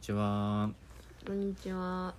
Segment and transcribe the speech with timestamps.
[0.00, 0.70] ちは。
[1.26, 2.14] こんにちは。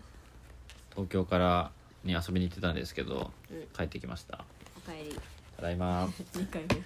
[0.92, 1.72] 東京から
[2.04, 4.46] に遊びに行ってたんですけどうん、帰ってきました。
[4.78, 5.20] おかえり。
[5.56, 6.08] ただいま。
[6.36, 6.84] 二回目。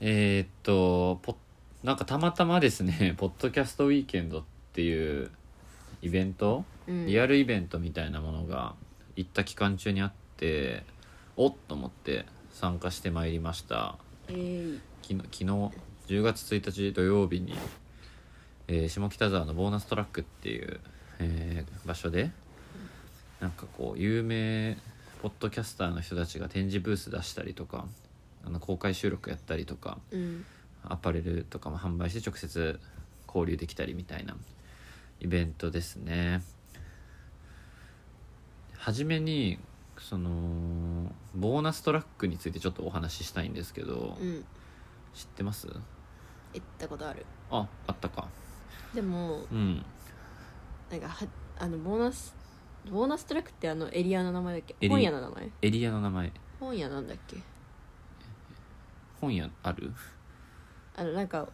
[0.00, 1.36] えーっとポッ
[1.82, 5.30] なんかたまたまですね ポッドキャストウィーケンドっていう
[6.02, 7.06] イベント、うん。
[7.06, 8.76] リアルイベントみたいなものが
[9.16, 10.84] 行った期間中にあって
[11.36, 13.98] おっと思って参加してまいりました。
[14.28, 17.54] えー、昨日昨日10月1日土曜日に、
[18.68, 20.80] えー下北沢のボーナストラックっていう、
[21.18, 22.30] えー場所で
[23.40, 24.78] なんかこう有名
[25.22, 27.86] ポッドキャスターの人たちが展示ブース出したりとか
[28.44, 30.44] あの公開収録やったりとかうん。
[30.86, 32.78] アパレルとかも販売して直接
[33.26, 34.36] 交流できたりみたいな
[35.18, 36.42] イベントですね
[38.76, 39.58] 初めに
[39.98, 44.44] そのボーナストラックについてちょっとお話ししたいんですけど、うん。
[45.14, 45.68] 知ってます？
[45.68, 47.24] 行ったことある。
[47.50, 48.28] ああったか
[48.94, 49.84] でも、うん。
[50.90, 51.26] なんかは、
[51.58, 52.34] あの、ボーナス。
[52.90, 54.88] ボーナストラックってあのエリアの名前だっけ？
[54.88, 55.50] 本屋の名前？
[55.62, 56.32] エリアの名前。
[56.60, 57.38] 本屋なんだっけ？
[59.20, 59.90] 本屋ある？
[60.94, 61.48] あのなんか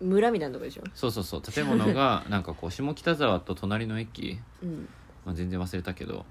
[0.00, 0.84] 村みたいなとこでしょ？
[0.94, 1.42] そうそうそう。
[1.42, 4.88] 建物が なんかこう下北沢と隣の駅、うん。
[5.26, 6.24] まあ、全然忘れたけど。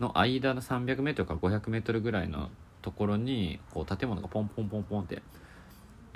[0.00, 2.50] の間の 300m から 500m ぐらいの
[2.82, 5.22] ところにこう建物がポンポンポンポンって、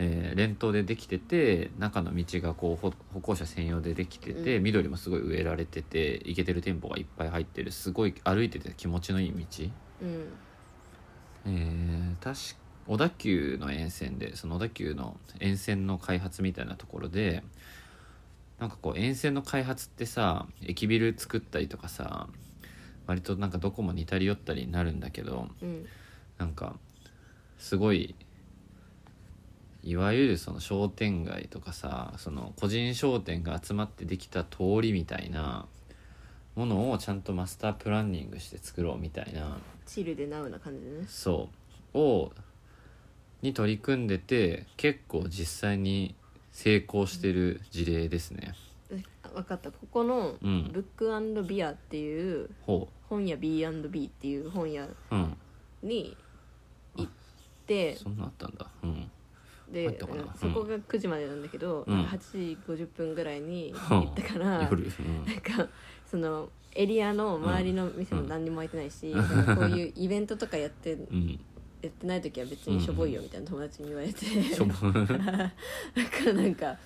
[0.03, 4.63] えー連頭でできてて中の道がこう歩歩行者専用でできてて、うん。
[4.63, 7.71] 緑もすごい植えられてて行けてる店舗がいっぱい入ってる。
[7.71, 9.65] すごい歩いてて気持ちのいい道。
[10.03, 10.25] うん。
[11.47, 17.43] えー、確か小田急の沿線でその小田急の沿線の開発みたいなところで
[18.59, 22.27] なんかこう沿線の開発ってさ駅ビル作ったりとかさ
[23.07, 25.87] 割となんかどこも似たり寄ったりになるんだけどうん。
[26.39, 26.77] なんか
[27.59, 28.15] すごい
[29.83, 35.67] いわゆるその商店街とかさその個人商店が集まってできた通りみたいな
[36.55, 41.05] ものをちゃんとマスタープランニングして作ろうみたいなチルでナウな感じでね。
[41.09, 41.49] そ
[41.95, 41.99] う。
[41.99, 42.33] を
[43.43, 46.15] に取り組んでて結構実際に
[46.53, 48.55] 成功してる事例ですね。
[49.23, 49.71] あ分かった。
[49.71, 50.71] ここのうん。
[50.73, 55.37] ブックビアっていうほ本屋 B&B っていう本屋ううん。
[55.83, 56.17] に
[56.97, 57.13] 行っ
[57.67, 58.67] てそんなあったんだ。
[58.83, 59.11] うん
[59.73, 60.07] でそ
[60.49, 62.05] こが9時までなんだけど、うん。
[62.05, 65.25] 8時50分ぐらいにはあ行ったから、夜、うん。
[65.27, 65.69] なんか
[66.11, 69.57] そのエリアの周りの店も何にも開いてないし、うん。
[69.57, 71.41] こういうイベントとかやってうん。
[71.83, 74.73] やってない時は別にしょぼいよみたいな友達に言われて、しょぼ。
[74.93, 75.17] だか
[76.27, 76.77] らなんか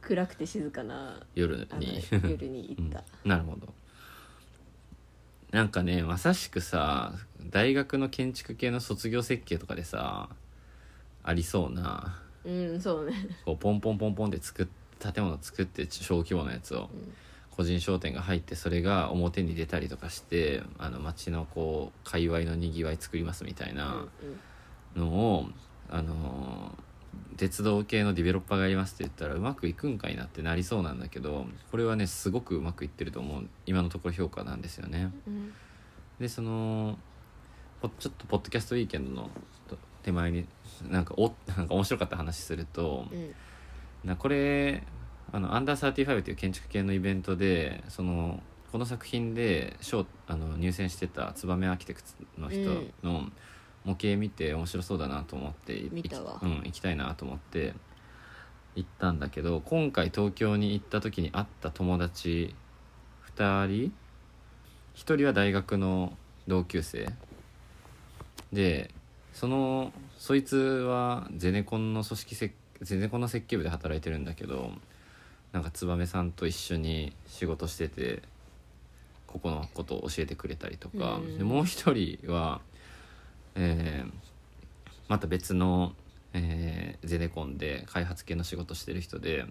[0.00, 2.00] 暗くて静かな夜に。
[2.28, 3.30] 夜に行った、うん。
[3.30, 3.72] なるほど。
[5.50, 10.28] なんかねまさしくさ大学の建築系の卒業設計とかでさ
[11.22, 13.12] ありそうなうん、そうね。
[13.44, 14.30] こうポンポンポンポンっ
[15.12, 16.88] 建物作って小規模なやつを
[17.50, 24.06] 個人商店が入ってそれが表に出たりとかしてあの街のこう界隈のにぎわい作りますみたいうんな
[24.96, 25.46] のを、
[25.90, 26.84] あのー
[27.36, 33.48] 鉄道系のディベロッパーがやりますって言ったらうまくいくんかいなってなりそうなんだけどこれはねすごくうまくいってると思う。
[33.66, 35.12] 今のところ評価なんですよね。
[35.26, 35.52] うん。
[36.20, 36.98] でその
[37.80, 39.30] ぽちょっとポッドキャストウィーケンドの
[40.04, 40.46] 手前に
[40.88, 43.34] なんかおなんか面白かった話すると、うん。
[44.04, 44.82] なこれ
[45.32, 52.70] あのアンダー35という建築系のイベントでそのこの作品で賞あの入選してた燕アーキテクツの人
[53.02, 53.28] の
[53.84, 56.38] 模型見て面白そうだなと思ってい見たわ。
[56.42, 57.74] うん、行きたいなと思って
[58.74, 62.54] 行ったんだけど今回東京に行った時に会った友達
[63.36, 63.92] 2人
[64.94, 66.16] 1人は大学の
[66.46, 67.08] 同級生。
[68.52, 68.90] で
[69.34, 74.70] そのそいつはゼネコンの組織設ゼネコンの設計部で働いてるんだけど
[75.52, 78.22] なんか燕さんと一緒に仕事してて
[79.26, 81.38] ここのことを教えてくれたりとか、うん。
[81.38, 82.60] でもう一人は、
[83.54, 84.10] えー
[85.06, 85.92] また別の、
[86.32, 89.44] えーゼネコンで開発系の仕事してる人で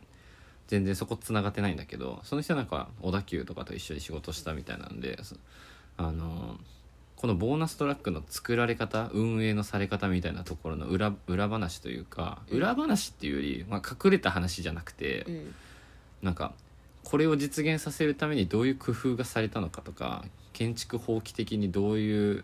[0.67, 5.35] 全然そこつながってないんだけどその人はなんか小田急とかと一緒に仕事したみたいなんでそ
[5.97, 6.57] あの
[7.23, 12.57] このボーナストラックの作られ方運営のされ方みたいなところの裏裏話というかうん。
[12.57, 15.55] 裏話っていうより、まあ、隠れた話じゃなくて、うん。
[16.21, 16.51] なんか
[17.01, 22.43] これを実現させるためにどういう工夫がされたのかとか建築法規的にどういう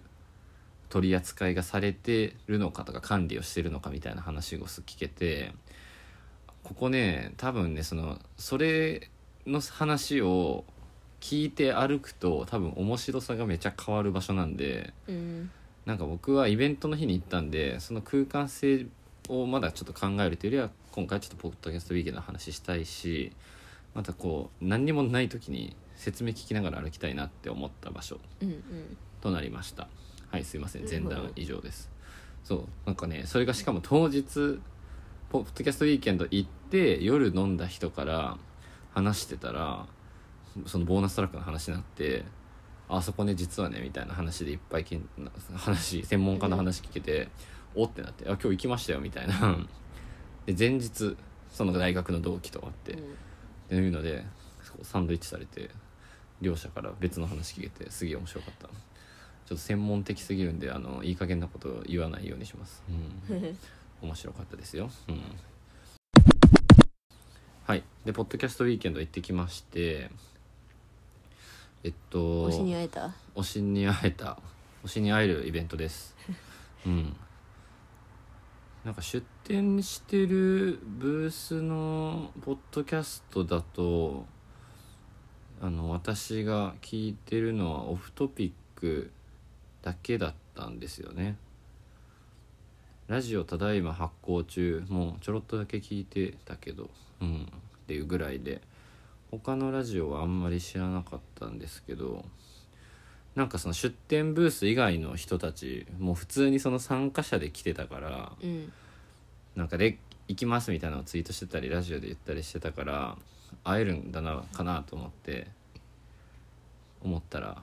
[0.87, 5.51] 取り扱いがされてるのかとか管理をしてるのかみたいな話を聞けて
[6.63, 9.09] ここね多分ねそのそれ
[9.45, 10.63] の話を
[11.19, 15.51] 聞いて歩くと多分面白さがめちゃ変わる場所なんでうん。
[15.85, 18.85] なんか僕はイベントの日に行ったんでその空間性
[19.27, 23.31] をまだちょっと考えるというよりは今回ちょっとポッドキャストウィーケンドの話したいし
[23.95, 28.97] またこう何にもない時に説明聞きながら歩きたいなって思った場所うんうん。
[29.21, 29.87] となりました。
[30.29, 30.87] はいすいません。
[30.87, 31.89] 前段以上です。
[32.43, 34.59] そうなんかねそれがしかも当日
[35.29, 38.37] ポッドキャストウィーケンド行って夜飲んだ人から
[38.93, 39.85] 話してたら
[40.65, 42.23] そのボーナストラックの話になって
[42.87, 45.07] あそこね実はねみたいな話でいっぱいけん
[45.55, 47.29] 話専門家の話聞けて、
[47.75, 49.57] おってなってあ今日行きましたよみたいな。
[50.45, 51.15] で前日
[51.51, 52.95] その大学の同期と会って、っ
[53.69, 54.25] ていうので
[54.81, 55.69] サンドイッチされて
[56.41, 58.67] 両者から別の話聞けてすげえ面白かった。
[59.49, 63.57] ちょっと専門的すぎるんであのいい加減なことを言わないようにします、うん、うん。
[64.03, 65.21] 面白かったですよ、うん、
[67.65, 67.83] はい。
[68.05, 70.11] でポッドキャストウィーケンド行ってきまして
[71.83, 73.13] えっと推しに会えた？
[73.35, 74.37] 推しに会えた。
[74.83, 76.15] 推しに会えるイベントです。
[76.85, 77.15] うん。
[78.83, 84.25] なんか出展してるブースのポッドキャストだと
[85.61, 89.11] あの私が聞いてるのはオフトピック
[89.81, 91.37] だけだったんですよね。
[93.07, 94.83] ラジオただいま発行中。
[94.87, 96.89] もうちょろっとだけ聞いてたけど。
[97.21, 97.43] うん。
[97.43, 98.61] っていうぐらいで
[99.31, 102.25] 他のラジオはあんまり知らなかったんですけど
[103.35, 108.71] なんかその出店ブース以外の人たちもう普通にその参加者で来てたからうん。
[109.55, 113.17] なんかで行きますみたいなのをツイートしてたりラジオで言ったりしてたから
[113.63, 115.47] 会えるんだなかなと思って
[117.01, 117.57] 思ったら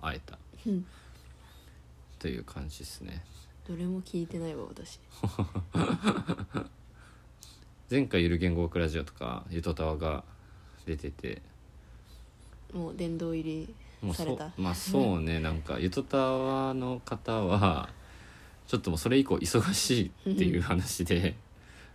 [0.00, 0.38] 会えた。
[0.66, 0.86] うん。
[2.18, 3.24] という感じですね。
[3.66, 5.00] どれも聞いてないわ私。
[7.90, 10.24] 前回ゆる言語学ラジオとかゆとたわが
[10.86, 11.42] 出てて。
[12.72, 14.50] もう殿堂入りもうそされた。
[14.56, 17.88] まあそうねなんかゆとたわの方は
[18.66, 21.36] ちょっともうそれ以降忙しいっていう話で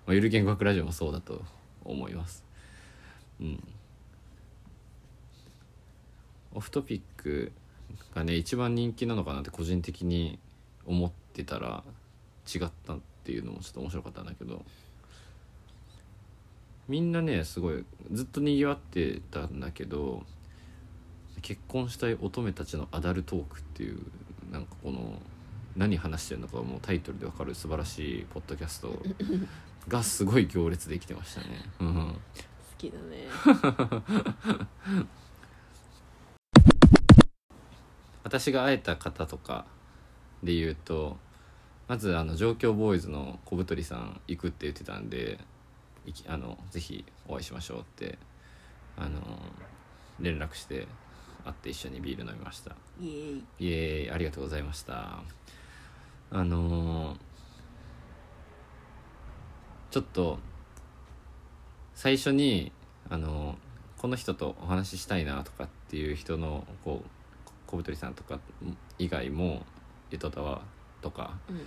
[0.06, 1.42] まあゆる言語学ラジオもそうだと
[1.84, 2.44] 思います。
[3.40, 3.64] うん。
[6.54, 7.52] オフトピック
[8.16, 10.40] がね一番人気なのかなって個人的に
[10.86, 11.84] 思ってたら
[12.54, 14.64] 違ったっていうのもちょっと面白かったんだけど
[16.90, 20.24] みんなねすごいずっとにぎわってたんだけど
[21.42, 24.00] 結婚したい乙女たちのアダルトークっていう
[24.52, 25.14] なんかこの
[25.78, 29.00] 何話してるのかもうタイトルでわかる素晴らしいポッドキャスト。
[29.88, 31.48] がすごい行列できてましたね。
[31.80, 31.96] うん。
[31.96, 32.20] 好
[32.78, 33.28] きだね。
[38.24, 39.66] 私が会えた方とか
[40.44, 41.18] で言うと
[41.88, 45.40] まずあの上京ボーイズの小太りさん行くって言ってたんで
[46.06, 48.18] いきあのぜひお会いしましょうって
[48.98, 49.20] あの
[50.20, 50.88] 連絡して
[51.46, 52.76] 会って一緒にビール飲みました。
[53.00, 53.44] イエーイ。
[53.60, 54.12] イエーイ。
[54.12, 55.22] ありがとうございました。
[56.32, 57.18] あのー
[59.92, 60.38] ちょっと
[61.96, 62.72] 最初に
[63.10, 67.10] あのーこの人とお話ししたいなとかっていう人のこう
[67.68, 68.40] 小太りさんとか
[68.98, 69.66] 以外も
[70.10, 70.62] ゆとたわ
[71.02, 71.60] とかうん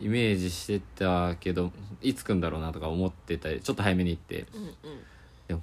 [0.00, 4.46] イメージしてたけどいつ来んだろうなとか思ってたりちょっと早めに行って。
[4.54, 4.72] うんうん。
[5.48, 5.62] でも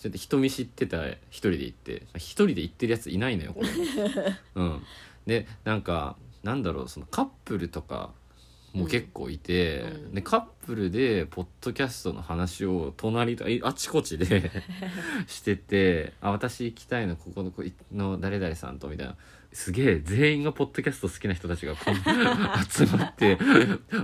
[0.00, 2.02] ちょっと人見知ってた一人で行って。
[2.16, 3.68] 一人で行ってるやついないのよこれ。
[4.54, 4.82] うん。
[5.26, 8.12] でなんかなんだろうそのカップルとか
[8.74, 10.14] も結構いて、うん。
[10.14, 14.50] でカップルでポッドキャストの話を隣とあちこちで
[15.26, 19.16] してて「あ私行きたいのここのこの誰々さんと」みたいな
[19.54, 21.76] すげえ全員がポッドキャスト好きな人たちが
[22.68, 23.38] 集まって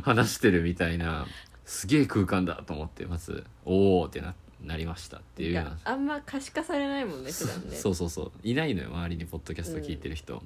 [0.02, 1.26] 話してるみたいな
[1.64, 5.70] すげえ空間だと思ってまずおおってななりましたっていういような。
[5.70, 7.76] やあんま可視化されないもんね普段ね。
[7.76, 8.32] そうそうそう。
[8.44, 10.42] いないのよ周りにポッドキャスト聞いてる人。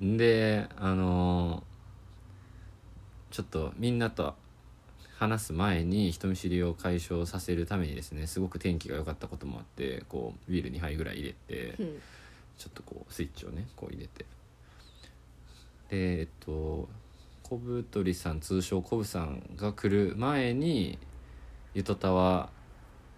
[0.00, 1.78] うん、であのー
[3.30, 4.34] ちょっとみんなと
[5.18, 12.00] 話す前に人見知りを解消させるためにですねすごく天気が良かったこともあってこうビール2杯ぐらい入れてうん
[12.58, 14.24] ちょっとこうスイッチをねこう入れて。
[15.90, 16.88] でえっと
[17.42, 20.98] 小太りさん通称コブさんが来る前に
[21.72, 22.50] ゆとたわ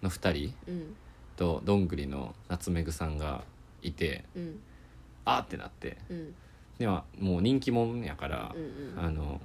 [0.01, 0.95] の2人うん
[1.35, 3.43] とどんぐりの夏目ぐさんが
[3.81, 4.59] いてうん
[5.25, 5.97] あーってなって。
[6.09, 6.33] うん
[6.79, 9.05] ではもう人気者やからう、んうん。
[9.05, 9.39] あの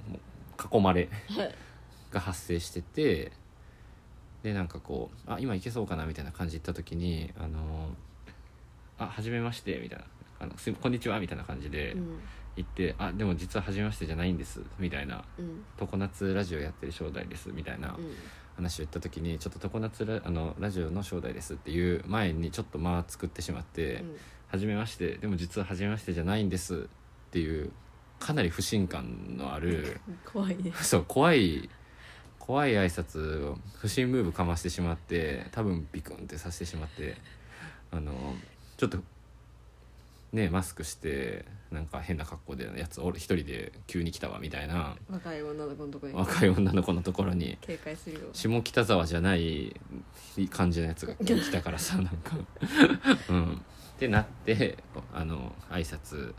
[0.73, 1.07] 囲まれ
[2.11, 3.31] が発生してて
[4.41, 7.89] でなんかこうあ今行けそうかなみたいな感じで行った時にあの
[8.97, 10.05] あ初めましてみたいな
[10.39, 12.19] あのすいこんにちはみたいな感じでうん。
[12.57, 18.11] 行って、あでも実は初めましてじゃないんですみたいなうん常夏ラジオやってる正代ですみたいなうん。
[18.55, 24.03] 話を言った時にちょっと常夏ラあのラジオの正代ですっていう前にちょっと間作ってしまって、
[24.47, 26.79] 初めましてでも実は初めましてじゃないんですっ
[27.29, 27.71] ていう
[28.19, 30.71] かなり不信感のあるうん 怖いね。
[30.81, 31.69] そう怖い
[32.39, 37.17] 怖い挨拶を不審ムーブかましてしまって多分ビクンってさせてしまって
[37.91, 38.11] あの
[38.77, 38.99] ちょっと
[40.31, 44.95] ねマスクしてなんか変な格好でやつ俺一人で急に来たわみたいな。
[45.09, 46.13] 若い女の子のとこに。
[46.13, 49.75] 若い女の子のところに警戒するよ下北沢じゃない
[50.49, 52.37] 感じのやつが来たからさ なんか。
[53.29, 53.55] うん。
[53.55, 54.77] ってなって
[55.13, 56.33] あの挨拶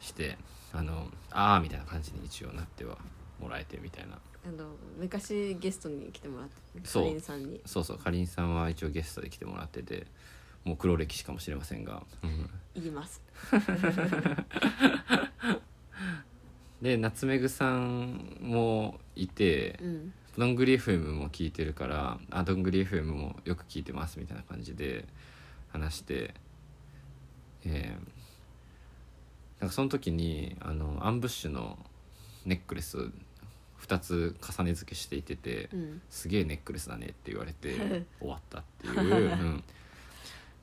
[0.00, 0.38] して
[0.72, 2.96] あのああみたいな感じに一応なっては
[3.40, 4.18] もらえてみたいな。
[4.46, 7.02] あの昔ゲストに来てもらってそう。
[7.04, 7.60] かりんさんに。
[7.66, 10.06] そうそうかりんさんは一応ゲストで来てもらってて
[10.64, 13.22] もう黒歴史かもしれませんが、うん言います。
[16.82, 20.12] で夏目ぐさんもいてうん。
[20.36, 25.04] どんぐり FM も聞いてるから「あどんぐり FM もよく聞いてます」みたいな感じで
[25.68, 26.34] 話して
[27.64, 28.14] えー
[29.60, 31.78] なんかその時にあのアンブッシュの
[32.44, 33.10] ネックレス
[33.80, 37.76] 2つ重ね付けしていててうん「すげえネックレスだね」って言われて
[38.18, 39.64] 終わったっていう、うん、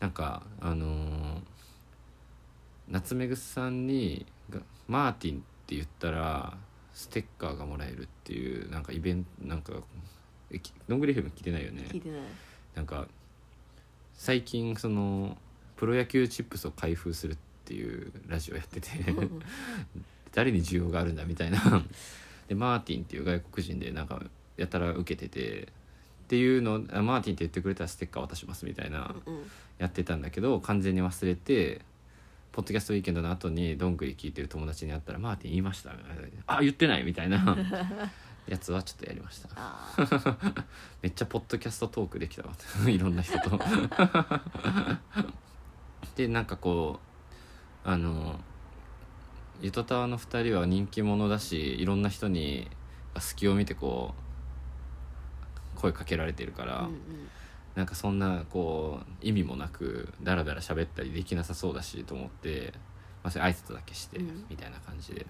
[0.01, 1.41] なんかあのー
[2.89, 6.57] 夏目ぐさんにが「マーティン」って言ったら
[6.93, 9.73] ステッカーがもらえるっていうなんかイベントなんか
[10.51, 11.85] えきどんぐり FM 聞いてないよね。
[11.89, 12.21] 聞いてない。
[12.75, 13.07] なんか
[14.13, 15.37] 最近その
[15.77, 18.89] プロ野球チップスを開封するっていうラジオやってて
[20.33, 21.59] 誰に需要があるんだみたいな。
[22.49, 24.21] でマーティンっていう外国人でなんか
[24.57, 25.71] やたら受けてて
[26.31, 29.43] っていうのあマーティンって言ってくれたらステッカー渡しますみたいなうん
[29.79, 31.81] やってたんだけど完全に忘れて
[32.53, 35.91] ポッドキャストウィーケンドの後にどんぐり聞いてる友達に会ったら「マーティン言いました」
[36.47, 37.57] あ言ってない」みたいな
[38.47, 39.49] やつはちょっとやりました。
[41.03, 42.53] めっちゃポッドキャストトークできたわ。
[42.87, 43.59] いろんな人と。
[46.15, 47.01] でなんかこ
[47.83, 48.39] うあの
[49.61, 52.69] ゆとたわの2人は人気者だしいろんな人に
[53.19, 54.30] 隙を見てこう
[55.81, 56.93] 声かけられてるから、うんうん。
[57.75, 62.73] なんかそんなこう意味もなくダラダラ喋ったりできなさそうだしと思って、
[63.23, 64.45] まあ、それ挨拶だけしてうん。
[64.49, 65.25] みたいな感じで、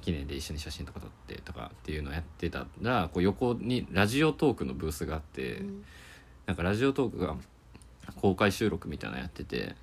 [0.00, 5.84] 記念で一緒に写真とか撮ってとかっていうのをやってたらこう横にラジオトークのブースがあって、うん。
[6.46, 7.36] なんかラジオトークが
[8.16, 9.76] 公開収録みたいなのやってて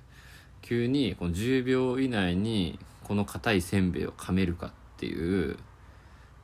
[0.60, 5.56] 急にこの10秒以内にこの硬いせんべいを噛めるかっていう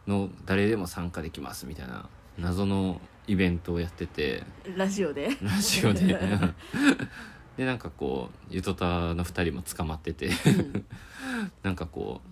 [0.06, 4.42] の誰でも参加できますみたいな謎のイベントをやってて。
[4.76, 5.28] ラジオで？
[5.42, 6.18] ラジオで。
[7.56, 10.26] でなんかこうゆとたの2人も捕まってて。
[10.26, 10.84] うん。
[11.62, 12.28] なんかこう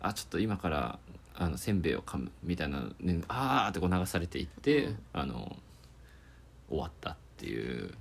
[0.00, 0.98] あちょっと今から
[1.34, 4.98] あのせんべいを噛むみたいな、ね、あーってこう流されていって、うん。
[5.12, 5.56] あの
[6.68, 7.94] 終わったっていう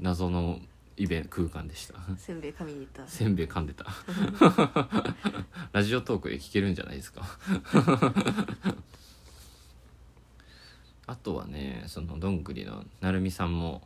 [0.00, 0.60] 謎の
[0.96, 1.94] イベント空間でした。
[2.16, 3.06] せんべい噛みに行った。
[3.06, 3.86] せんべい噛んでた。
[5.72, 7.22] ラジオトークで聞けるんじゃないですか
[11.06, 13.82] あとはねそのどんぐりのなるみさんも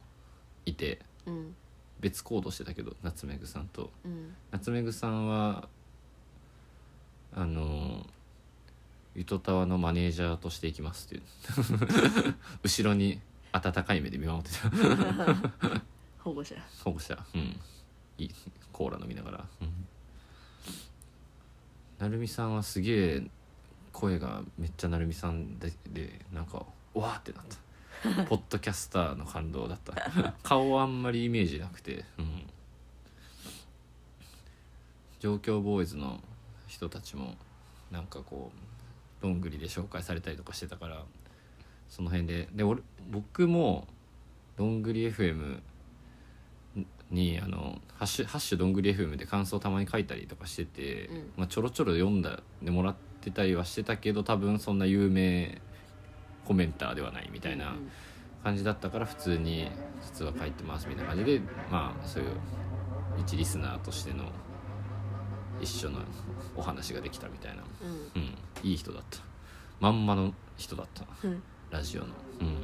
[0.67, 1.55] いてうん。
[2.01, 3.91] 別行動してたけど夏目ぐさんと。
[4.05, 4.35] うん。
[4.51, 5.69] 夏目ぐさんは
[7.35, 8.07] あの
[9.15, 11.23] ゆとたわのマネージャーとしていきますっていう。
[12.65, 13.21] 後ろに
[13.53, 14.71] 温かい目で見守ってた。
[16.21, 16.55] 保護者。
[16.83, 17.19] 保護者。
[17.35, 17.61] うん。
[18.19, 18.31] いい
[18.73, 19.73] コーラ飲みながら、うん、
[21.99, 23.23] なるみさんはすげえ
[23.93, 28.25] 声がめっちゃなるみさんででなんかわーってなった。
[28.25, 30.35] ポッドキャスターの感動だった。
[30.43, 32.05] 顔はあんまりイメージなくて。
[32.19, 32.47] うん。
[35.21, 36.21] 状況ボーイズの
[36.67, 37.35] 人たちも
[37.91, 41.05] なんかこうどんぐりで紹介されたりとかしてたから
[41.89, 42.49] その辺で。
[42.53, 42.81] で俺
[43.11, 43.87] 僕も
[44.57, 45.61] どんぐり FM
[47.11, 51.33] にあのハッシュ「ハッシュどんぐり FM」で感想たまに書いたりとかしてて、うん。
[51.37, 55.61] まあ、ちょろちょろ読んだでもらってたりはしてたけど多分そんな有名
[56.51, 57.89] コメンターではないみたいなうん
[58.43, 59.71] 感じだったから普通に
[60.03, 61.41] 実は書いてますみたいな感じで
[61.71, 62.31] まあそういう
[63.21, 64.25] 一リスナーとしての
[65.61, 66.01] 一緒の
[66.57, 67.63] お話ができたみたいな。
[68.15, 68.23] うん。
[68.23, 68.35] うん。
[68.63, 69.19] いい人だった。
[69.79, 71.05] まんまの人だった。
[71.23, 71.43] うん。
[71.71, 72.07] ラジオの。
[72.41, 72.57] うん。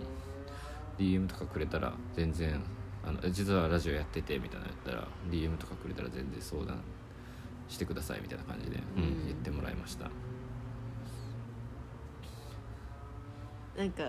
[0.98, 2.58] DM とかくれたら全然
[3.06, 6.80] あの実はラジオやっててみたいなのやったら DM とかくれたら全然相談
[7.68, 9.26] してくださいみたいな感じで、うんうん。
[9.26, 10.10] 言ってもらいました
[13.76, 14.04] なんか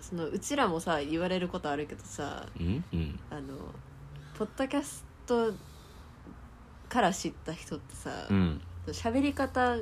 [0.00, 2.84] そのうちらもさ言われることあるけどさうん？
[2.92, 3.18] うん。
[3.30, 3.40] あの
[4.38, 5.52] ポッドキャスト
[6.88, 8.60] から知った人ってさうん。
[8.88, 9.76] 喋、り方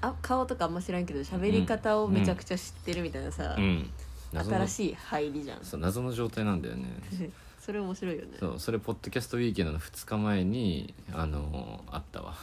[0.00, 3.90] あ顔とかあんま知らんけど喋り方をめちゃくちゃ知ってるみたいなさ、うん。
[4.32, 5.64] 謎の新しい入りじゃん。
[5.64, 6.88] そう謎の状態なんだよね。
[7.60, 8.36] それ面白いよね。
[8.40, 12.34] そうそれポッドキャストウィーケンドの2日前にあのあったわ。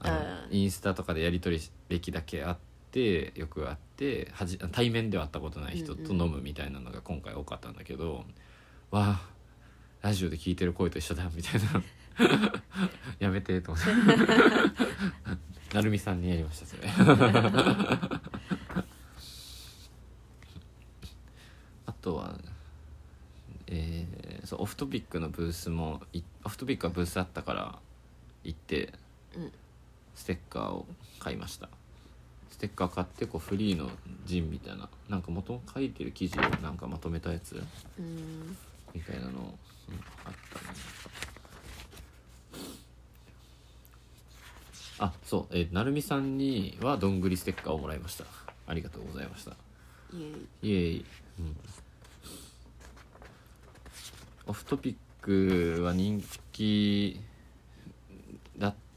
[0.00, 0.60] あのあー。
[0.62, 8.24] インスタとかでやり取り歴だけあっててよく会ってはじ対面では会ったことない人と飲むみたいなのが今回多かったんだけど、
[8.90, 9.28] わあ
[10.02, 11.82] ラジオで聞いてる声と一緒だみたいな。
[13.18, 13.90] やめてと思って。
[15.74, 16.88] なるみさんにやりましたそれ。
[21.86, 22.38] あとは
[23.66, 27.78] えーそうオフトピックのブースもいオフトピックはブースあったから
[28.44, 28.92] 行って
[29.36, 29.52] うん。
[30.14, 30.86] ステッカーを
[31.18, 31.68] 買いました
[32.56, 33.90] ステッカー買ってこうフリーの
[34.24, 37.62] ジンみたいななんか元書いてる記事をなんかまとめたやつ
[37.98, 38.56] うん。
[38.94, 39.52] みたいなの、うん、あっ
[40.24, 40.34] たね。
[44.98, 48.24] あそうえーなるみさんにはどんぐりステッカーをもらいました。
[48.66, 49.50] ありがとうございました。
[49.50, 49.54] い
[50.14, 51.04] えイエイ、
[51.40, 51.56] うん、
[54.46, 57.20] オフトピックは人気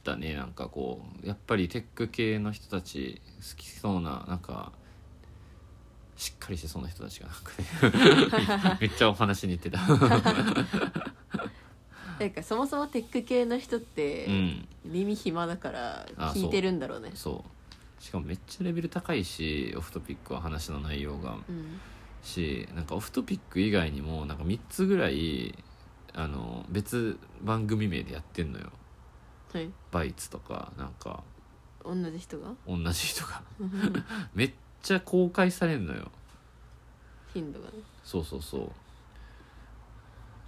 [0.09, 4.71] だったねなんかこうやっぱりテック系の人たち好きそうななんか
[6.15, 7.51] しっかりしてそうな人たちがなんか
[8.73, 9.79] ね めっちゃお話に行ってた。
[12.19, 14.67] なんかそもそもテック系の人ってうん。
[14.83, 17.11] 耳暇だからあ聞いてるんだろうね。
[17.13, 17.45] そ
[17.99, 18.03] う。
[18.03, 21.37] しかもめっちゃレベル高いしオフトピックは話の内容が。
[21.47, 21.79] うん。
[22.21, 25.57] しなんかオフトピック以外にもなんか3つぐらい
[26.13, 28.73] あの別番組名でやってんのよ
[29.53, 29.69] はい。
[29.91, 31.23] バイツとかなんか
[31.83, 32.53] 同じ人が？
[32.67, 33.41] 同じ人が。
[34.33, 36.11] めっちゃ公開されんのよ。
[37.33, 37.73] 頻度がね。
[38.03, 38.71] そうそうそ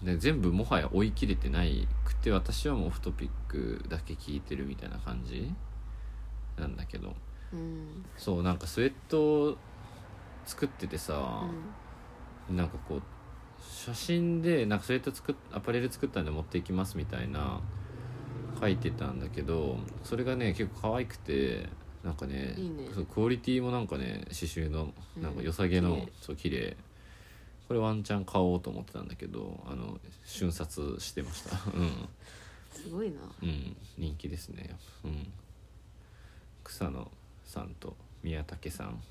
[0.02, 0.06] う。
[0.06, 5.54] で全部もはや追い切れてないくて私はもうオフトピックだけ聞いてるみたいな感じ
[6.58, 7.16] なんだけど。
[7.54, 8.06] うん。
[8.18, 9.58] そうなんかスウェット
[10.46, 11.44] 作っててさ、
[12.50, 12.56] うん。
[12.56, 13.02] なんかこう
[13.62, 17.62] 写真でなんかスウェット作っアパレル作ったんで持っていきますみたいな
[18.62, 21.68] 書いてたんだけどそれがね結構可愛くて
[22.04, 22.90] なんかねいいね。
[22.94, 26.12] そうクオリティもなんかね刺繍のなんか良さげの、うん綺麗。
[26.22, 26.78] そう綺麗。
[27.68, 31.58] これワンチャン買おうと思ってたんだけどあの瞬殺してました。
[31.74, 32.10] うん。
[32.72, 33.18] すごいな。
[33.42, 33.76] うん。
[33.98, 34.76] 人気ですね。
[35.04, 35.28] うん。
[36.64, 37.12] 草野
[37.46, 39.02] さんと宮武さん。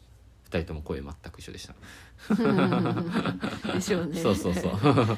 [0.51, 1.75] 2人とも声全く一緒でした。
[3.73, 4.19] でしょうね。
[4.21, 4.73] そうそうそう。
[4.73, 5.15] 2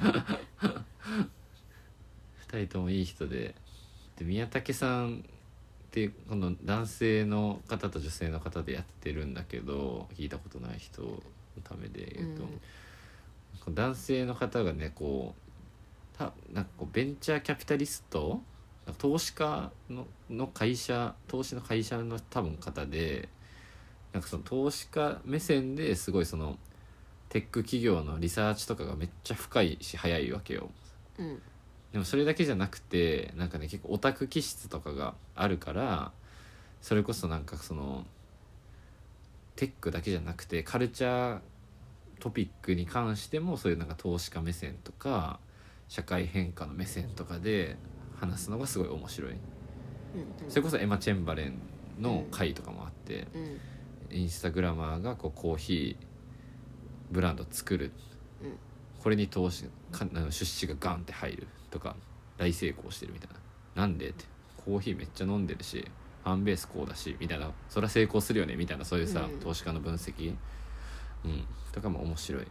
[2.51, 3.55] 人ともいい人で
[4.23, 5.21] で宮武さんっ
[5.91, 11.19] てこの男性の方と女性の方でやってるんだけど聞いたことない人の
[11.65, 12.45] ためで言うと、
[13.69, 13.75] うん。
[13.75, 15.35] 男性の方がねこ
[16.15, 18.41] うたなんかこうベンチャーキャピタリスト？
[18.99, 23.29] 投資家のの会社投資の会社の多分方で
[24.13, 26.59] なんかその投資家目線ですごいその
[27.29, 30.71] テック企業のリサーチとかがめっちゃ深いし早いわけよ。
[31.19, 31.43] うん
[31.92, 36.12] でもそれだけじゃなくてなんかね結構オタク気質とかがあるから
[36.81, 38.05] それこそなんかその
[39.57, 41.40] テックだけじゃなくてカルチャー
[42.18, 45.38] トピックに関してもそういうなんか投資家目線とか
[45.88, 47.76] 社会変化の目線とかで
[48.18, 49.33] 話すのがすごい面白い。
[49.33, 49.38] うん
[50.48, 51.59] それこそエマ・チェンバレン
[51.98, 53.59] の回とかもあってうん。
[54.18, 56.07] インスタグラマーがこうコーヒー
[57.11, 57.92] ブランド作る。
[58.42, 58.59] うん。
[59.02, 59.68] これに投資
[60.31, 61.97] 出資がガンって入るとか
[62.39, 63.29] 大成功してるみたい
[63.75, 63.83] な。
[63.83, 64.11] なんで？
[64.11, 64.25] って。
[64.65, 65.85] コーヒーめっちゃ飲んでるし
[66.23, 67.51] ファンベースこうだしみたいな。
[67.69, 68.85] そりゃ成功するよねみたいな。
[68.85, 69.41] そういうさ、うん。
[69.41, 70.33] 投資家の分析。
[71.25, 71.45] うん。
[71.73, 72.47] とかも面白い。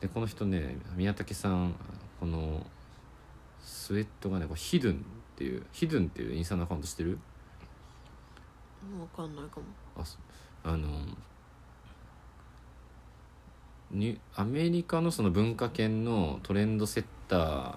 [0.00, 1.74] でこの人ね宮武さん
[2.20, 2.64] この
[3.60, 4.98] スウェットがねこうヒドゥンっ
[5.36, 7.18] ていうヒドゥンっていうインスタのアカウント知ってる？
[8.98, 9.66] 分かんないかも。
[9.98, 10.18] あそ
[10.64, 10.88] あの
[13.90, 17.76] にアメリカのその文化圏のトレンドセッター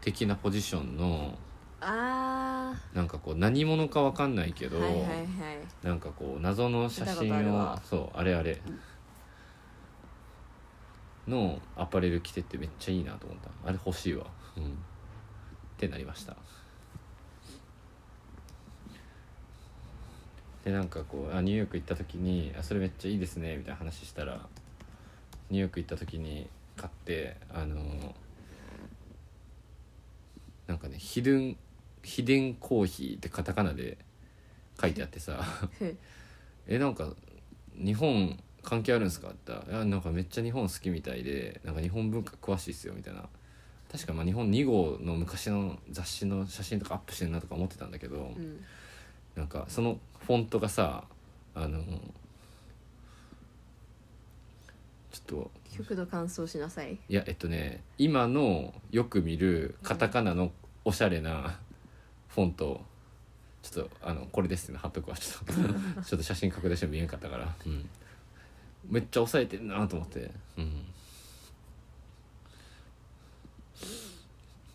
[0.00, 1.36] 的なポジションの
[1.80, 5.26] あなんかこう何者か分かんないけど、ーはいはいはい。
[5.82, 7.82] なんかこう謎の写見たこ真をとあるわ。
[7.84, 8.60] そうあれあれ。
[11.28, 13.50] のアパレル着ててめっちゃいいなと思った。
[13.68, 14.26] あれ欲しいわ。
[14.56, 14.64] うん。
[14.64, 14.66] っ
[15.78, 16.36] てなりました。
[20.64, 24.40] でなんかこうあニューヨーク行った時にあそれめっちゃいいですねみたいな話したら
[25.48, 28.14] ニューヨーク行った時に買ってあの
[30.70, 31.56] なんかねヒドゥン
[32.04, 33.98] 秘伝コーヒーってカタカナで
[34.80, 35.44] 書いてあってさ。
[35.80, 35.96] へ
[36.68, 36.78] え。
[36.78, 37.12] なんか
[37.74, 43.28] 日本関係あるんですか?」って言ったら「いやなんかめっちゃ日本好きみたいでなんか日本文化詳しいっすよ」みたいな。
[43.90, 48.64] 確かまあ日本2号の昔の雑誌の写真とかアップしてるなとか思ってたんだけど、うん。
[49.34, 51.08] なんかそのフォントがさ
[51.56, 51.82] あの
[55.10, 56.92] ちょっと極度乾燥しなさい。
[57.08, 60.52] いやえっとね今のよく見るカタカナの
[60.84, 61.58] おしゃれな
[62.28, 62.80] フォント
[63.62, 65.16] ちょっとあのこれですって貼っとくわ。
[65.16, 65.52] ちょっと
[66.02, 67.88] ちょっと写真拡大しても見えんかったから、うん、
[68.88, 70.86] めっちゃ抑えてんなと思って、うん、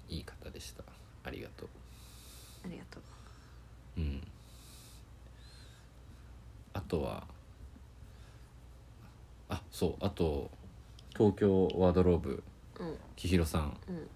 [0.10, 0.84] いい方でした。
[1.24, 1.70] ありがとう。
[2.66, 3.00] ありがと
[3.98, 4.02] う。
[4.02, 4.28] うん。
[6.74, 7.26] あとは
[9.50, 10.06] あそう。
[10.06, 10.52] あと
[11.14, 12.44] 東京ワードローブ
[12.80, 12.98] うん。
[13.16, 13.78] 紀弘さん。
[13.90, 14.10] うん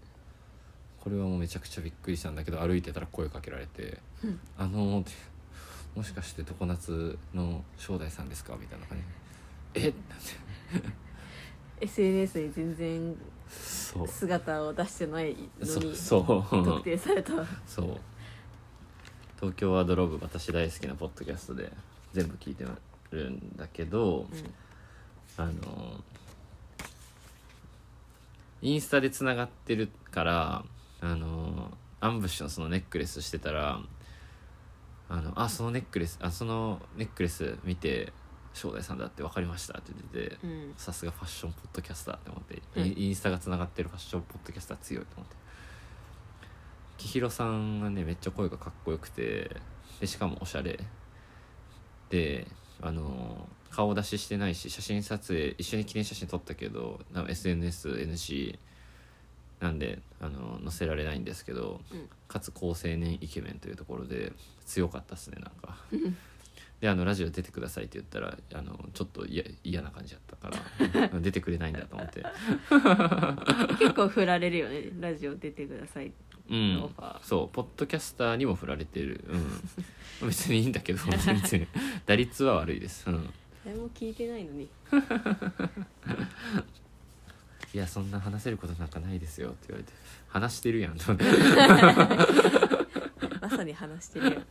[1.10, 5.04] これはもうめちゃくちゃびっくりしたんだけど歩いてたら声かけられてうん「あの
[5.96, 9.00] もしかして常夏の正代さんですか?」みたいな感
[9.74, 9.90] じで「え？
[9.90, 10.16] っ?」な
[10.78, 10.88] んて
[11.86, 13.18] SNS に全然
[14.06, 17.34] 姿を出してないのそに特定された。
[17.66, 17.98] そう。
[19.40, 21.72] 東京ワードローブ私大好きなポッドキャストで
[22.12, 22.66] 全部聞いて
[23.12, 24.28] るんだけど、
[25.38, 26.04] あの
[28.62, 30.66] インスタでつながってるから
[31.02, 33.80] あのアンブッシュのそのネックレスしてたら
[35.10, 38.14] あのあそのネックレスあそのネックレス見て
[38.54, 40.74] 正代さんだって分かりましたって言っててうん。
[40.78, 42.86] さすがファッションポッドキャスターって思って、うん。
[42.86, 45.36] インインスタがつながってるファッションポッドキャスター強いと思って。
[46.98, 49.56] 紀弘さんがねめっちゃ声がかっこよくて
[50.02, 50.80] でしかもおしゃれ。
[52.10, 52.48] で
[52.82, 58.58] あの顔出ししてないし写真撮影一緒に記念写真撮ったけどなんか SNSNC
[59.60, 62.10] なんであの載せられないんですけど、うん。
[62.28, 64.32] かつ高青年イケメンというところで
[64.66, 65.78] 強かったっすねなんか。
[66.80, 70.50] であのラジオ出てくださいって言ったらあのちょっと嫌嫌な感じだったか
[70.94, 72.24] ら 出てくれないんだと思って。
[73.80, 76.14] 結構振られるよねラジオ出てください。
[76.50, 76.90] うん。
[77.22, 79.26] そうポッドキャスターにも振られてる、
[80.22, 81.68] うん、別にいいんだけど全然。
[82.06, 83.30] 打率は悪いです、うん、
[83.66, 84.70] 誰も聞いてないのに
[87.74, 89.94] いやそんな話せることなんかないですよって言われて
[90.28, 91.14] 話してるやんと
[93.42, 94.42] まさに話してるよ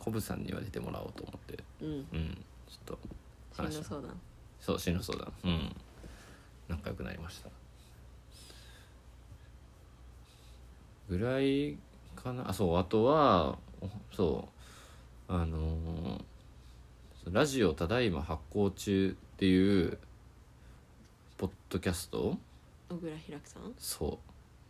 [0.00, 1.62] コブさんには出てもらおうと思って。
[1.82, 1.88] うん。
[1.88, 2.38] うん。
[2.66, 2.98] ちょっと。
[3.54, 4.18] 進路相談
[4.58, 5.76] そう進路相談うん。
[6.68, 7.50] 仲良くなりました。
[11.08, 11.76] ぐらい
[12.16, 12.48] かな。
[12.48, 12.78] あそう。
[12.78, 14.48] あとはおそ
[15.28, 15.32] う。
[15.32, 16.24] あのー
[17.26, 19.98] ラジオただいま発行中っていう
[21.36, 22.38] ポッドキャスト？
[22.88, 23.74] 小倉ひらくさん？
[23.78, 24.18] そ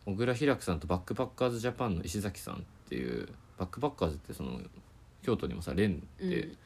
[0.05, 0.11] う。
[0.11, 2.57] 小倉ひらくさんとバックパッカーズジャパンの石崎さんっ
[2.89, 4.59] ていうバックパッカーズってその
[5.23, 6.57] 京都にもさレンってうん。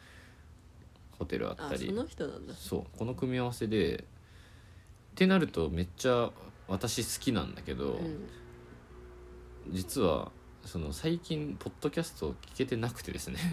[1.19, 2.53] ホテルあっあたり、その人なんだ。
[2.55, 2.97] そう。
[2.97, 4.03] この組み合わせでっ
[5.15, 6.29] てなるとめっちゃ
[6.67, 8.27] 私好きなんだけど、うん。
[9.71, 10.31] 実は
[10.65, 13.37] その最近ポッドキャストを聞けてなくてですね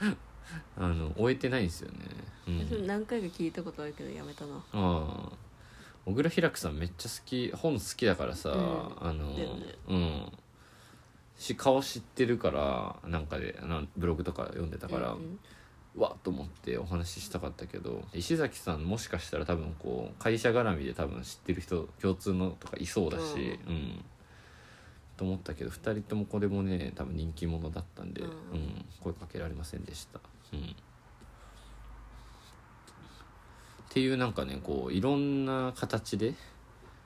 [0.78, 1.98] あの終えてないんですよね、
[2.46, 2.50] う
[2.82, 4.56] ん、何回か聞いたことあるけどやめたな。
[4.56, 5.32] ああ。
[6.04, 9.08] 小倉ひらくさんめっちゃ好き本好きだからさ、うん。
[9.08, 9.48] あのね。
[9.88, 10.32] うん。
[11.36, 15.38] し顔知ってるからなんかでなんブログとか読んでたから、うん
[15.96, 24.04] わっと思ってお話ししたかったけど石崎さんもしかしたら多分こう会社絡みで多分知ってる人共通のとかいそうだしうん、
[25.16, 30.20] と思ったけど2人ともこれもね多分人気者だったんで、ううんん声かけられませんでした、
[30.52, 30.64] うん、っ
[33.90, 36.34] ていうなんかねこういろんな形で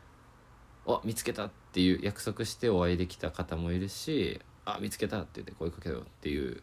[0.87, 6.63] 「あ見つけた!」っていう約束してお会いできた方もいるし「あ見つけた!」って言って声かけようっていう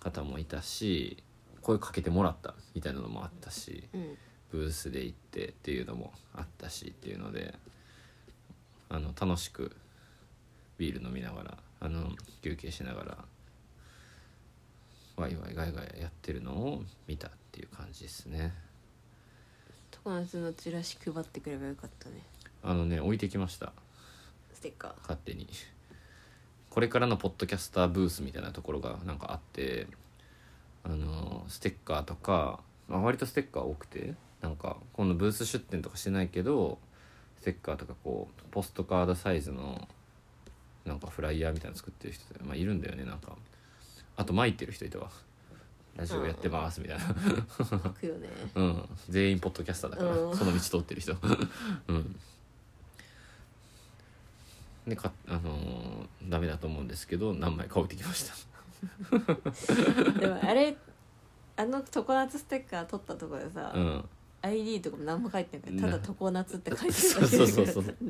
[0.00, 1.22] 方もいたし
[1.60, 4.18] 声かけてもらったみたいなのもあったしうん
[4.50, 7.54] ブースで行ってっていうのもあったしっていうので
[8.88, 9.76] あの楽しく
[10.80, 12.08] ビール飲みながらあの
[12.40, 13.18] 休憩しながら
[15.16, 18.54] ワイワイガイガイやってるのを見たっていう感じですね。
[20.02, 22.22] 常夏のチラシ配ってくればよかったね。
[22.62, 23.74] あのね置いてきました。
[24.54, 24.94] ステッカー。
[25.02, 25.46] 勝手に。
[26.70, 29.86] これからのポッドキャスターブースみたいなところがなんかあって
[30.82, 36.78] あのステッカーとか、まあ、割とステッカー多くてなんか今度ブース出店とかしてないけど
[37.38, 39.86] ステッカーとかこうポストカードサイズの
[40.84, 43.36] なんかフライヤーみたいなの作ってる人、まあ、いるんだよねなんか。
[44.16, 45.10] あと巻いてる人いたわ。
[45.96, 47.04] ラジオやってますみたいな。
[47.58, 48.28] 書くよね。
[48.54, 50.36] うん、全員ポッドキャスターだから、うん。
[50.36, 51.16] その道通ってる人。
[51.88, 52.16] うん。
[54.86, 58.34] でかあのーダメだと思うんですけど何枚か置いてきました。
[60.20, 60.76] でもあれ
[61.56, 64.08] あの常夏ステッカー取ったところでさ、うん
[64.42, 67.84] ID とかも何も書いてないからなただ常夏って書いてるそうそうそうそう。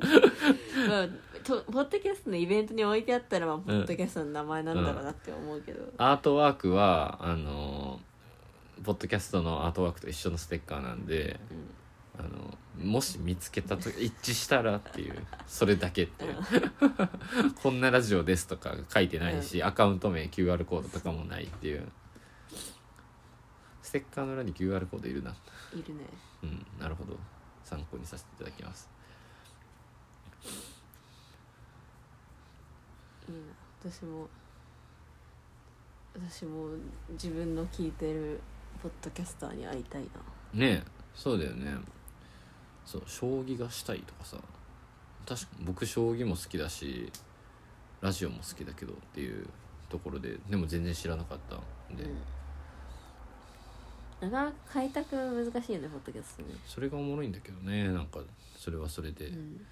[0.89, 1.09] まあ
[1.43, 8.11] とポッドキャストのイベントに置いてあったら、まあ、ポッドキャストの名前なんだろうなって思うけど、アートワークはあのー
[8.83, 11.39] ポッドキャストのアートワークと一緒のステッカーなんで
[12.19, 15.15] あのもし見つけたと一致したらっていう
[15.47, 16.37] それだけっていう。
[17.63, 21.87] こんなラジオですとか書いてないし、アカウント名 QR コードとかもないっていう
[23.83, 25.35] ステッカーの裏に QR コードいるな。
[25.75, 26.05] いるね。
[26.43, 27.17] うんなるほど。
[27.65, 28.89] 参考にさせていただきます。
[33.29, 33.41] いいな。
[33.83, 34.29] 私も
[36.15, 36.69] 私も
[37.11, 38.41] 自分の聞いてる
[38.83, 40.09] ポッドキャスターに会いたいな。
[40.53, 41.75] ねえそうだよね。
[42.85, 44.37] そう将棋がしたいとかさ。
[45.27, 47.13] 確かに僕将棋も好きだし
[48.01, 49.47] ラジオも好きだけどっていう
[49.89, 51.57] ところででも全然知らなかった
[51.93, 52.19] んで、うん
[54.21, 56.49] なかなか開拓難しいよねポッドキャストね。
[56.67, 58.21] それがおもろいんだけどねなんか
[58.59, 59.67] それはそれで、うん。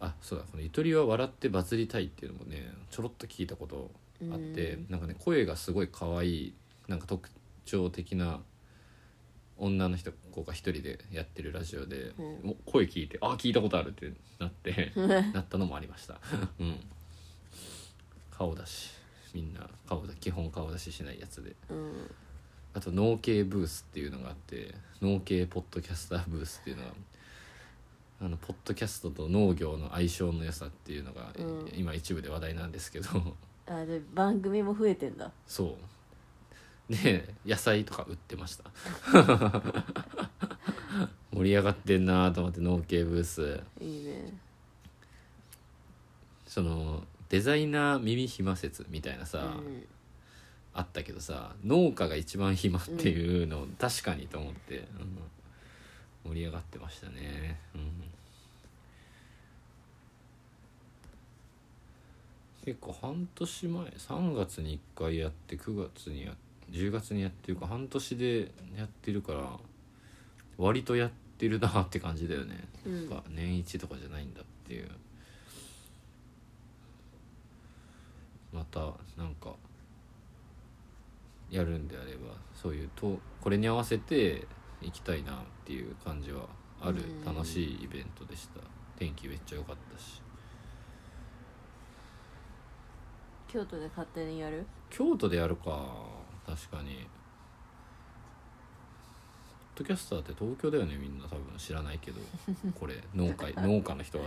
[0.00, 3.90] あそうだこの「ゆとりは笑ってバズりたい」っていうのもねちょろっと聞いたこと
[4.30, 4.86] あって、うん。
[4.90, 6.54] なんかね声がすごい可愛い
[6.88, 7.30] なんか特
[7.64, 8.40] 徴的な
[9.56, 12.56] 女の人子が一人でやってるラジオで、うん。
[12.66, 14.92] 声聞いてあ聞いたことあるってなって
[15.32, 16.20] なったのもありました。
[16.60, 16.78] うん。
[18.30, 18.90] 顔出し
[19.32, 21.56] みんな顔だ基本顔出ししないやつで。
[21.70, 22.10] うん
[22.74, 26.90] あと農系ブースっていうのがあって農系ポッドキャスターブースっていうのが
[28.20, 31.70] あのポッドキャストと農業の相性の良さっていうのが、うん。
[31.74, 33.08] 今一部で話題なんですけど。
[33.66, 35.30] あで番組も増えてんだ。
[35.46, 35.76] そ
[36.88, 36.92] う。
[36.92, 38.64] で野菜とか売ってました。
[41.32, 43.60] 盛り上がってんなと思って農系ブース。
[43.80, 44.32] いいね。
[46.46, 49.86] そのデザイナー耳暇説みたいなさ、うん
[50.74, 54.84] あったけどさ農家が一番暇っていうの、確かにと思って、うん。
[56.24, 57.82] 盛り上がってましたね、うん、
[62.64, 66.32] 結構半年前3月に1回やって9月にや
[66.70, 69.50] 10月にやってるか半年でやってるから
[70.56, 73.22] 割とやってるなって感じだよね、うん。
[73.28, 74.88] 年一とかじゃないんだっていう。
[78.52, 78.80] また
[79.18, 79.52] なんか
[81.50, 84.46] やるんであればそういうとこれに合わせて
[84.80, 86.46] 行きたいなっていう感じは
[86.80, 86.98] ある。
[87.00, 87.24] うん。
[87.24, 88.60] 楽しいイベントでした。
[88.98, 90.20] 天気めっちゃ良かったし。
[93.48, 94.66] 京都で勝手にやる？
[94.90, 95.86] 京都でやるか。
[96.46, 97.06] 確かに。
[99.76, 101.24] ポッドキャスターって東京だよねみんな。
[101.24, 102.20] 多分知らないけど。
[102.78, 104.24] これ農家 農家の人は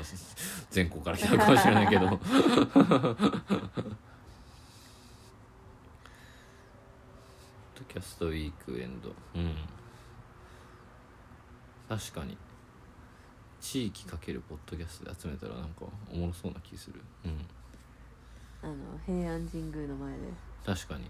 [0.72, 3.96] 全国から来たかもしれないけどポッ
[7.78, 9.13] ドキャストウィークエンド。
[9.36, 9.56] うん。
[11.88, 12.36] 確かに。
[13.62, 17.02] 地域かけるポッドキャストで集めたらなんかおもろそうな気する。
[17.26, 17.46] うん。
[18.63, 20.18] あの平安神宮の前で。
[20.66, 21.10] 確かに。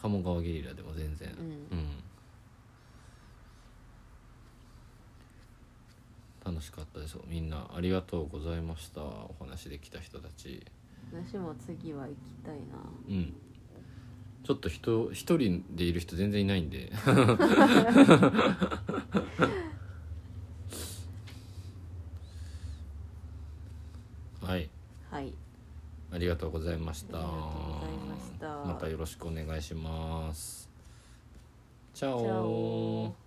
[0.00, 1.30] 鴨川ゲリラでも全然。
[1.38, 1.46] うん。
[1.46, 2.02] うん。
[6.44, 7.16] 楽しかったです。
[7.26, 9.02] みんなありがとうございました。
[9.02, 10.66] お話できた人たち。
[11.12, 12.62] 私も次は行きたいな。
[13.08, 13.34] うん
[14.44, 16.90] ちょっと人一人でいる人全然いないんで。
[24.42, 24.68] はい。
[25.10, 25.32] はい。
[26.12, 27.18] ありがとうございました。
[27.18, 27.24] ま
[28.74, 28.88] した。
[28.88, 30.68] よろしくお願いします。
[31.94, 33.21] チャオ